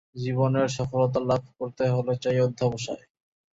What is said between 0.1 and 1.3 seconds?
জীবনে সফলতা